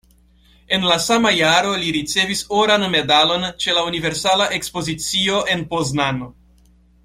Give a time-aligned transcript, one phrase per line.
[0.77, 6.33] En la sama jaro li ricevis Oran Medalon ĉe la Universala Ekspozicio en Poznano.